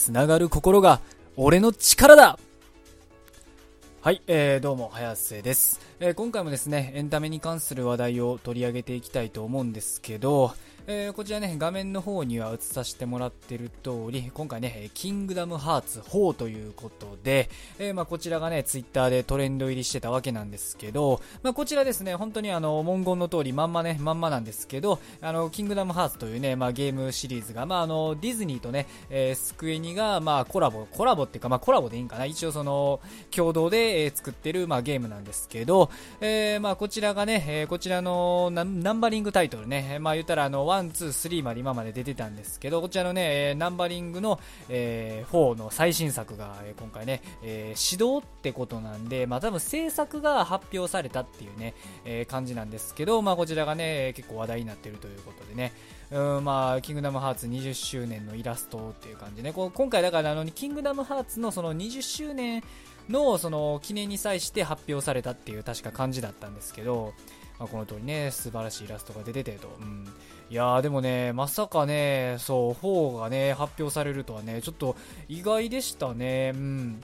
[0.00, 1.02] つながる心が
[1.36, 2.38] 俺の力だ。
[4.00, 10.54] はい、えー、どうも、早瀬です、えー、今回もですね、エンタメに関する話題を取り上げていきたいと思うんですけど、
[10.86, 33.00] えー、こちらね、画面の方には映させてもらってる通り、今回ね、キングダムハーツ4ということで、えー、まあ、こちらがね、ツイッターでトレンド入りしてたわけなんですけど、まあ、こちらですね、本当にあの、文言の通り、まんまね、まんまなんですけど、あの、キングダムハーツというね、まあ、ゲームシリーズが、まあ、あの、ディズニーとね、えー、スクエニが、まあ、コラボ、コラボっていうか、まあ、コラボでいいんかな、一応その、
[33.30, 35.90] 共同で、えー、作ってる、まあ、ゲームなんですけど、
[36.20, 51.74] えー、まあ、こちらがね、えー、こちらのナンバリングタイトルね、まあ、言ったら、あの、1、2、3までまで今まで出てたんですけど、こちらのね、ナンバリングの、えー、4の最新作が、え、今回ね、えー、指導ってことなんで、まあ多分制作が発表されたっていうね、
[52.04, 55.72] えー、感じなんですけど、まあこちらがね、結構話題になってるということでね、
[56.12, 62.62] うんまあ、キングダムハーツ20周年のイラストっていう感じね、こ今回だからあの、キングダムハーツのその20周年
[63.08, 67.14] のその記念に際して発表されたっていう確か感じだったんですけど、
[67.60, 69.68] まあ、この通りね、素晴らしいイラストが出ててと。
[69.80, 70.06] うん。
[70.48, 74.96] いやーでもね、まさかね、そう、4がね、発表されるとはね、ちょっと
[75.28, 76.52] 意外でしたね。
[76.54, 77.02] うん。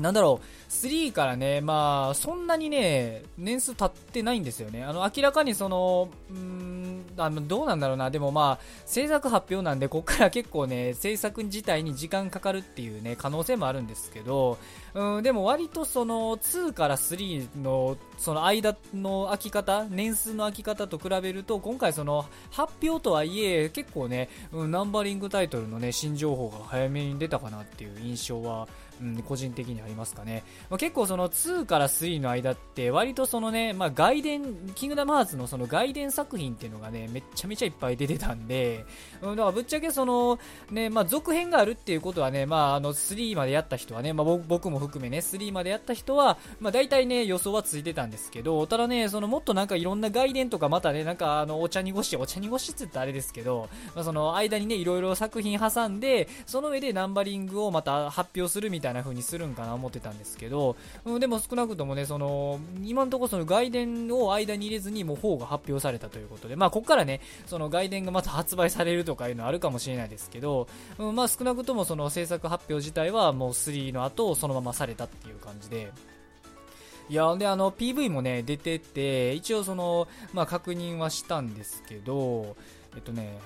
[0.00, 4.84] なんだろう、3からね、まあ、そんなにね、年数経ってないんですよね。
[4.84, 14.58] あの、明らかにその、うん、あの、どうなんだろうな、でもまあ、制作発表なんで、こっから結構ね、制作自体に時間かかるっていうね、可能性もあるんですけど、
[14.94, 28.68] うん、でも割とその、2から3の、その間の空き方、年数の空き方と比べると、今回その、発表とはいえ、結構ね、うん、ナンバリングタイトルのね、新情報が早めに出たかなっていう印象は、
[29.00, 30.44] うん、個人的にありますかね。
[30.70, 38.84] まあ、結構その2から3の間って割とそのね、まあ、外伝、キングダムハーツのその外伝作品っていうのがね、めちゃめちゃいっぱい出てたんで、
[39.22, 40.38] うん、だからぶっちゃけその、
[40.70, 75.92] ね、まあ、続編があるっていうことはね、まあ、あの3までやった人はね、まあ、僕も含めね、3までやった人は、まあ、大体ね、予想はついてたんですけど、ただね、そのもっとなんかいろんな外伝とかまたね、なんかあの、お茶濁し、お茶濁しって言ったらあれですけど、まあ、その間にね、いろいろ作品挟んで、その上でナンバリングをまた発表するみたいなたいな風にするんかな思ってたんですけど、うん、でも少なくともね、その、今のところその外伝を間に入れずにもう4が発表されたということで、まあここからね、その外伝がまた発売されるとかいうのはあるかもしれないですけど、うん、まあ少なくともその制作発表自体はもう3の後そのままされたっていう感じで、
[77.10, 82.54] いや、で、あの、PV もね、出てて、一応その、まあ、確認はしたんですけど、
[82.94, 83.38] えっとね、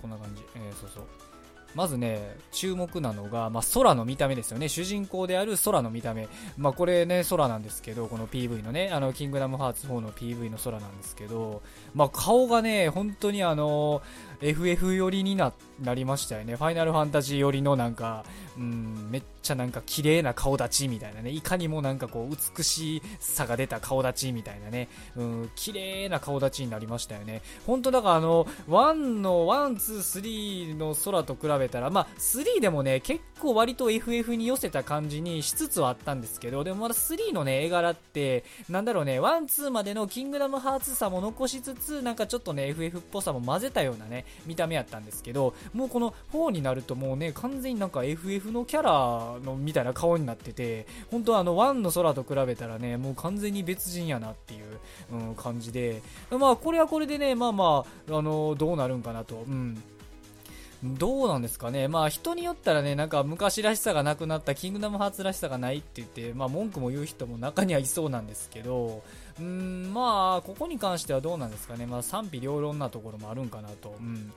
[0.00, 0.42] こんな感じ。
[0.56, 1.29] えー、そうそう。
[1.74, 4.68] まずね、注目なのが、まあ、空の見た目ですよね。
[4.68, 6.28] 主人公である空の見た目。
[6.56, 11.62] まあ、これね、空なんですけど、この PV のね、あの、キングダムハーツ4の PV の空なんですけど、
[11.94, 14.02] まあ、顔がね、本当にあの、
[14.40, 16.56] FF 寄りにな、なりましたよね。
[16.56, 18.24] ファイナルファンタジー寄りのなんか、
[18.56, 27.42] うん、めっちゃなんか綺麗な顔立ちみたいなね、いかにもなんかこう美しさが出た顔立ちみたいなね、うん、綺麗な顔立ちになりましたよね。
[27.66, 54.80] 本当だからあの、1の、1、2、3の空と比べたら、まあ、3でもね、結構割と FF に寄せた感じにしつつはあったんですけど、でもまだ3のね、絵柄って、なんだろうね、1、2までのキングダムハーツさも残しつつ、なんかちょっとね、FF っぽさも混ぜたようなね、見た目やったんですけど、もうこの4になるともうね、完全になんか FF のキャラのみたいな顔になってて、本当あの1の空と比べたらね、もう完全に別人やなっていう、
[55.12, 59.82] うん、感じで、まあこれはこれでね、まあまあ、あのどうなるんかなと、うん。
[60.82, 69.02] どうなんですかね、まあ人によったらね、なんか昔らしさがなくなった、キングダムハーツらしさがないって言って、まあ文句も言う人も中にはいそうなんですけど、
[69.38, 73.94] うん、まあここに関してはどうなんですかね、まあ賛否両論なところもあるんかなと。
[74.00, 74.32] うん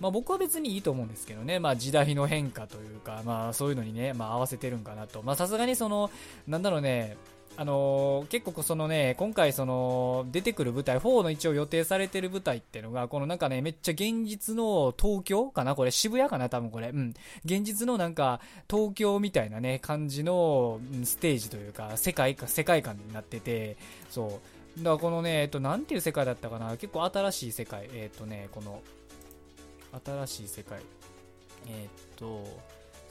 [0.00, 5.22] まあ、僕は別にいいと思うんですけどね、まあ、時代の変化というか、まあ、そういうのにね、まあ、合わせてるんかなと。
[5.24, 6.10] まあ、さすがにその、
[6.46, 7.16] なんだろうね、
[7.60, 16.90] あのー、結構そのね、今回その、出てくる舞台、4の一応予定されてる舞台っていうのが、このなんかね、めっちゃ現実の東京かなこれ渋谷かな多分これ。
[16.90, 17.14] うん。
[17.44, 18.40] 現実のなんか、
[18.70, 23.76] 東京みたいなね、感じの、ステージというか、世界か、世界観になってて、
[24.08, 24.40] そ
[24.78, 24.78] う。
[24.78, 27.88] だからこのね、えっと、なんていう世界だったかな結構新しい世界。
[27.92, 28.80] えっとね、この、
[30.04, 30.78] 新しい世界。
[31.66, 32.44] えっと、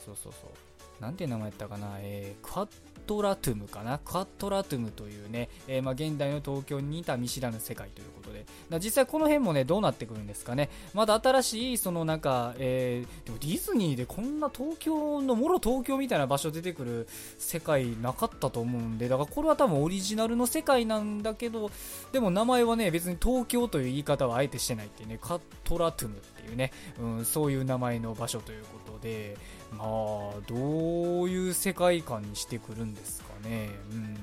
[0.06, 0.67] そうそうそう。
[1.00, 2.68] なんて名前やったかな、えー、クワッ
[3.06, 3.98] トラトゥムかな？
[3.98, 8.44] クワットラトゥムというね、えー、まあ、現代の東京に似た見知らぬ世界ということで、
[8.84, 10.68] 実際この辺もね、どうなってくるんですかね？
[10.92, 17.08] まだ新しい、そのなんか、えー、でもディズニーでこんな東京の、もろ東京みたいな場所出てくる
[17.38, 21.70] 世界なかったと思うんで、だからこれは多分オリジナルの世界なんだけど、
[22.12, 29.38] でも名前はね、別に東京という言い方はあえてしてないっていうね、カットラトゥムっていうね、うん、そういう名前の場所ということで、
[29.72, 29.86] まあ、
[30.46, 30.54] ど
[31.24, 33.70] ういう世界観にしてくるんですかね。
[33.92, 34.18] うん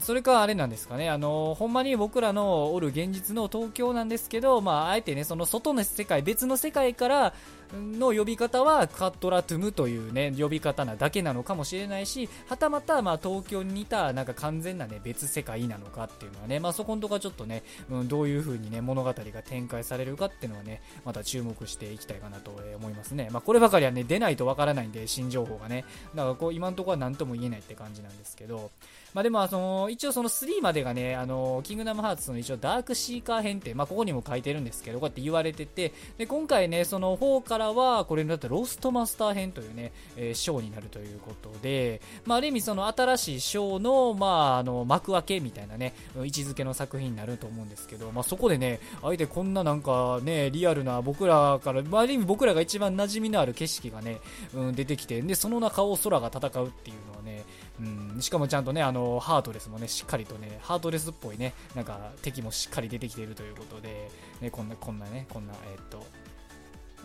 [0.00, 7.34] それかあれなんですかね、あのほんまに僕らのおる現実の東京なんですけど、まあ、あえてね、その外の世界、別の世界から
[7.76, 23.28] の呼び方はカットラトゥムというね、呼び方なだけなのかもしれないし、はたまた、まあ、東京に似た、なんか完全なね、別世界なのかっていうのはね、まあ、そこのとこはちょっとね、うん、どういう風にね、物語が展開されるかっていうのはね、また注目していきたいかなと思いますね。
[23.30, 25.84] まあ、こればかりはね、出ないとわからないんで、新情報がね。
[26.14, 28.70] だからこう、今のところは何とも言えないって感じなんですけど、
[29.14, 54.20] まあ、でも、その、一応その3までがね、あの、キングダムハーツの一応ダークシーカー編って、まあ、ここにも書いてるんですけど、こうやって言われてて、で、今回ね、その4かららは、これのってロストマスター編というね、えー、ショーになるということで、まあ、ある意味その新しいショーの、まあ、あの、幕開けみたいなね、位置づけの作品になると思うんですけど、まあ、そこでね、あえてこんななんかね、リアルな僕らから、まあ、ある意味僕らが一番馴染みのある景色がね、
[54.54, 57.44] うん、出てきて、で、その中を空が戦うっていうのはね、
[57.80, 66.04] うん、しかもちゃんとね、あの、ハートレスもね、しっかりとね、ハートレスっぽいね、なんか敵もしっかり出てきているということで、ね、こんな、こんなね、こんな、えー、っと、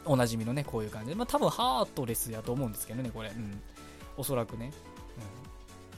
[0.06, 1.16] おなじみのね、こういう感じで。
[1.16, 3.30] まあ、多分ハートレスやと思うんですけどね、これ。
[3.30, 3.62] うん。
[4.18, 4.72] おそらくね。
[5.18, 5.44] うん。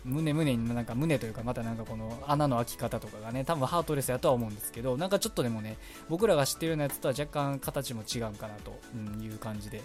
[0.05, 5.77] 胸胸になんか胸というかまたなんかこの穴の開き方とかがね多分ハートレスやとは思うんですけどなんかちょっとでもね
[6.09, 8.79] 僕らが知ってるようなやつとは若干形も違うかなと
[9.23, 9.81] いう感じで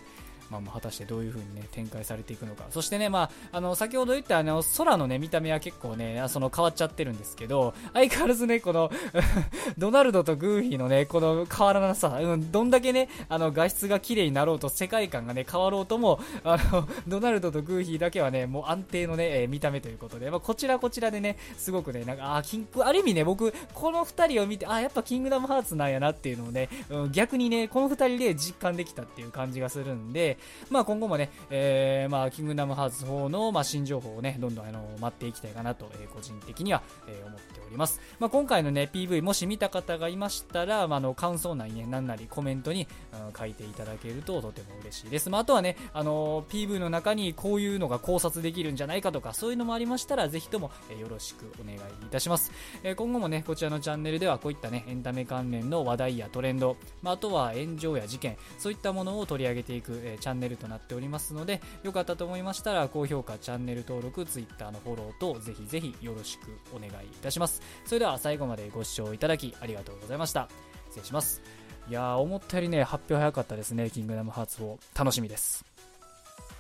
[0.51, 2.65] まあ、果たしてどういう風にね、展開されていくのか。
[2.71, 8.91] そしてね、まあ、あの、先ほど言ったあの、空のね、見た目は結構ね、その変わっちゃってるんですけど、相変わらずね、この
[9.79, 30.39] ドナルドとグーフィーのね、この変わらなさ、うん、どんだけね、あの、画質が綺麗になろうと、世界観がね、変わろうとも、あの、ドナルドとグーフィーだけはね、もう安定のね、えー、見た目ということで、まあ、こちらこちらでね、すごくね、なんか、あ、キング、ある意味ね、僕、この二人を見て、あ、やっぱキングダムハーツなんやなっていうのをね、うん、逆にね、この二人で実感できたっていう感じがするんで、
[30.71, 38.01] まあ、今後もね、えー、まあ、キングダムハーツ4の、まあ、新情報をね、どんどんあの待っていきたいかなと、えー、個人的には、えー、思っております。
[38.19, 45.31] まあ、今回のね、PV もし見た方がいましたら、まあ、あの感想内ね、なんなりコメントに、うん、書いていただけるととても嬉しいです。
[45.31, 52.53] まあ、あとはね、あの PV の中にこういうのが考察できるんじゃないかとか、そういうのもありましたら、ぜひとも、えー、よろしくお願いいたします。
[52.83, 67.61] えー、今後もね、こちらのチャンネルではこういったね、エンタメ関連の話題やトレンド、まあ、あとは炎上や事件、そういったものを取り上げていく、えー、チャンネルとなっておりますので、よかったと思いましたら、高評価、チャンネル登録、Twitter のフォローと、ぜひぜひよろしくお願いいたします。
[67.85, 70.49] それでは最後までご視聴いただきありがとうございました。
[70.89, 71.43] 失礼します。
[71.89, 74.77] いやー、思ったよりね、発表早かったですね、キングダムハーツ4。
[74.97, 75.70] 楽しみです。